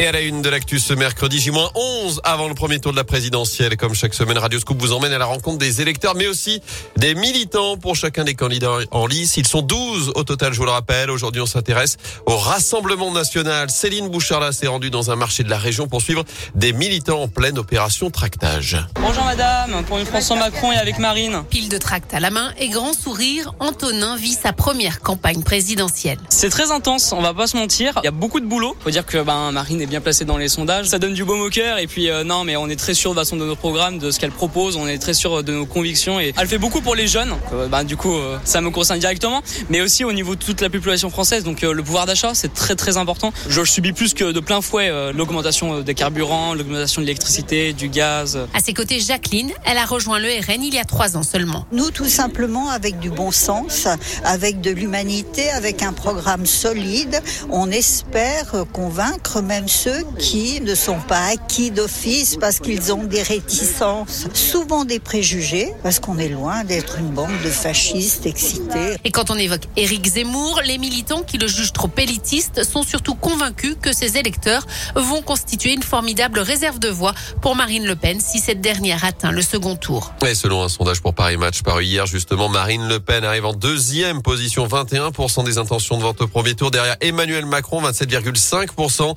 [0.00, 3.02] Et à la une de l'actu ce mercredi J-11 avant le premier tour de la
[3.02, 3.76] présidentielle.
[3.76, 6.62] Comme chaque semaine, Radio Scoop vous emmène à la rencontre des électeurs, mais aussi
[6.96, 9.36] des militants pour chacun des candidats en lice.
[9.38, 11.10] Ils sont 12 au total, je vous le rappelle.
[11.10, 13.70] Aujourd'hui, on s'intéresse au Rassemblement National.
[13.70, 16.22] Céline Boucharla s'est rendue dans un marché de la région pour suivre
[16.54, 18.76] des militants en pleine opération tractage.
[19.00, 21.42] Bonjour madame, pour une François Macron et avec Marine.
[21.50, 26.18] Pile de tracts à la main et grand sourire, Antonin vit sa première campagne présidentielle.
[26.28, 27.94] C'est très intense, on va pas se mentir.
[28.04, 28.76] Il y a beaucoup de boulot.
[28.78, 30.86] Faut dire que ben, Marine est bien placée dans les sondages.
[30.86, 31.78] Ça donne du baume au cœur.
[31.78, 34.10] Et puis euh, non, mais on est très sûr de façon de nos programmes, de
[34.10, 34.76] ce qu'elle propose.
[34.76, 36.20] On est très sûr de nos convictions.
[36.20, 37.34] Et elle fait beaucoup pour les jeunes.
[37.52, 39.42] Euh, ben, du coup, euh, ça me concerne directement.
[39.70, 41.44] Mais aussi au niveau de toute la population française.
[41.44, 43.32] Donc le pouvoir d'achat, c'est très très important.
[43.48, 48.38] Je subis plus que de plein fouet l'augmentation des carburants, l'augmentation de l'électricité, du gaz.
[48.54, 51.66] À ses côtés, Jacqueline, elle a rejoint le RN il y a trois ans seulement.
[51.72, 53.88] Nous, tout simplement, avec du bon sens,
[54.24, 57.20] avec de l'humanité, avec un programme solide,
[57.50, 63.22] on espère convaincre même ceux qui ne sont pas acquis d'office parce qu'ils ont des
[63.22, 68.96] réticences, souvent des préjugés, parce qu'on est loin d'être une bande de fascistes excités.
[69.04, 73.14] Et quand on évoque Éric Zemmour, les militants qui le jugent trop élitiste sont surtout
[73.14, 78.20] convaincus que ses électeurs vont constituer une formidable réserve de voix pour Marine Le Pen
[78.20, 80.12] si cette dernière atteint le second tour.
[80.26, 83.52] Et selon un sondage pour Paris Match paru hier, justement, Marine Le Pen arrive en
[83.52, 89.14] deuxième position, 21% des intentions de vente au premier tour, derrière Emmanuel Macron, 27,5%.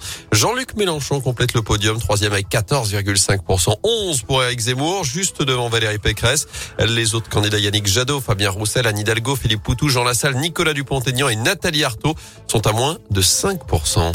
[0.52, 5.98] Jean-Luc Mélenchon complète le podium, troisième avec 14,5%, 11 pour Eric Zemmour, juste devant Valérie
[5.98, 6.46] Pécresse.
[6.78, 11.30] Les autres candidats Yannick Jadot, Fabien Roussel, Anne Hidalgo, Philippe Poutou, Jean Lassalle, Nicolas Dupont-Aignan
[11.30, 12.16] et Nathalie Arthaud
[12.48, 14.12] sont à moins de 5%.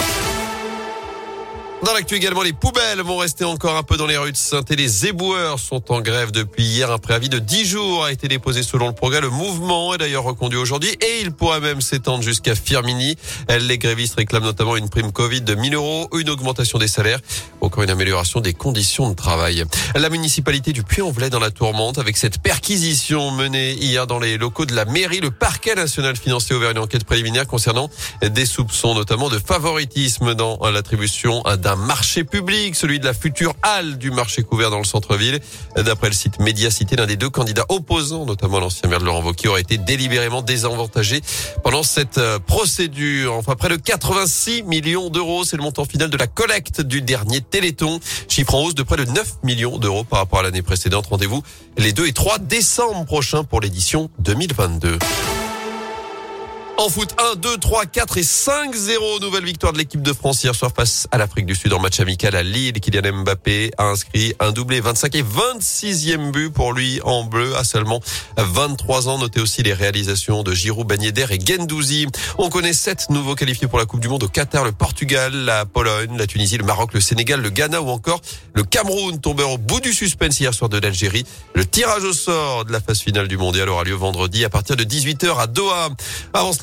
[1.84, 4.62] Dans l'actu également, les poubelles vont rester encore un peu dans les rues de saint
[4.70, 6.91] Les éboueurs sont en grève depuis hier.
[6.91, 9.20] Un préavis de 10 jours a été déposé selon le progrès.
[9.20, 13.16] Le mouvement est d'ailleurs reconduit aujourd'hui et il pourra même s'étendre jusqu'à Firmini.
[13.60, 17.20] Les grévistes réclament notamment une prime Covid de 1000 euros, une augmentation des salaires,
[17.60, 19.64] encore une amélioration des conditions de travail.
[19.94, 24.65] La municipalité du Puy-en-Velay dans la tourmente avec cette perquisition menée hier dans les locaux
[24.65, 25.20] de la mairie.
[25.20, 27.91] Le parquet national financier ouvert une enquête préliminaire concernant
[28.22, 33.99] des soupçons notamment de favoritisme dans l'attribution d'un marché public, celui de la future halle
[33.99, 35.41] du marché couvert dans le centre-ville.
[35.75, 39.49] D'après le site Médiacité, l'un des deux candidats opposants, notamment l'ancien maire de Laurent Wauquiez,
[39.49, 41.21] aurait été délibérément désavantagé
[41.65, 43.34] pendant cette euh, procédure.
[43.34, 47.41] Enfin, près de 86 millions d'euros, c'est le montant final de la collecte du dernier
[47.41, 47.98] Téléthon,
[48.28, 51.06] chiffre en hausse de près de 9 millions d'euros par rapport à l'année précédente.
[51.06, 51.43] Rendez-vous
[51.78, 54.98] les 2 et 3 décembre prochains pour l'édition 2022.
[56.78, 59.20] En foot, 1, 2, 3, 4 et 5-0.
[59.22, 62.00] Nouvelle victoire de l'équipe de France hier soir face à l'Afrique du Sud en match
[62.00, 62.75] amical à Lille.
[62.75, 67.65] Kylian Mbappé a inscrit un doublé 25 et 26e but pour lui en bleu à
[67.65, 68.03] seulement
[68.36, 69.19] 23 ans.
[69.19, 72.09] Notez aussi les réalisations de Giroud, Ben et Gendouzi.
[72.36, 75.65] On connaît sept nouveaux qualifiés pour la Coupe du Monde au Qatar, le Portugal, la
[75.65, 78.20] Pologne, la Tunisie, le Maroc, le Sénégal, le Ghana ou encore
[78.53, 81.25] le Cameroun tombeur au bout du suspense hier soir de l'Algérie.
[81.54, 84.76] Le tirage au sort de la phase finale du mondial aura lieu vendredi à partir
[84.76, 85.88] de 18h à Doha.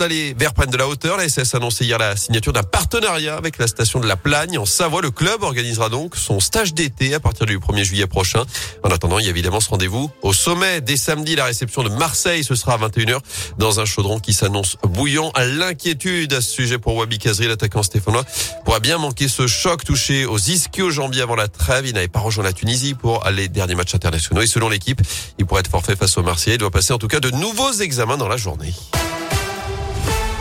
[0.08, 1.18] Les Verts prennent de la hauteur.
[1.18, 4.58] La SS a annoncé hier la signature d'un partenariat avec la station de la Plagne
[4.58, 5.02] en Savoie.
[5.02, 8.44] Le club organisera donc son stage d'été à partir du 1er juillet prochain.
[8.84, 11.36] En attendant, il y a évidemment ce rendez-vous au sommet dès samedi.
[11.36, 13.19] La réception de Marseille, ce sera à 21h
[13.58, 15.31] dans un chaudron qui s'annonce bouillant.
[15.38, 18.25] L'inquiétude à ce sujet pour Wabi Kazri, l'attaquant stéphanois,
[18.66, 21.85] pourra bien manquer ce choc touché aux ischio-jambiers avant la trêve.
[21.88, 24.41] Il n'avait pas rejoint la Tunisie pour les derniers matchs internationaux.
[24.41, 25.02] Et selon l'équipe,
[25.38, 26.56] il pourrait être forfait face au Marseillais.
[26.56, 28.74] Il doit passer en tout cas de nouveaux examens dans la journée.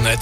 [0.03, 0.21] на этот